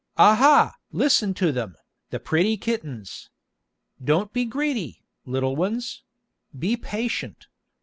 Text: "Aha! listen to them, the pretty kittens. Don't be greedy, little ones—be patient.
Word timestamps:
"Aha! 0.17 0.77
listen 0.91 1.35
to 1.35 1.51
them, 1.51 1.75
the 2.09 2.19
pretty 2.19 2.57
kittens. 2.57 3.29
Don't 4.03 4.33
be 4.33 4.45
greedy, 4.45 5.03
little 5.27 5.55
ones—be 5.55 6.77
patient. 6.77 7.45